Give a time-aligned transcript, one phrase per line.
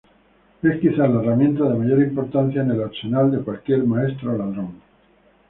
[0.63, 4.81] Es quizás la herramienta de mayor importancia en el arsenal de cualquier maestro ladrón.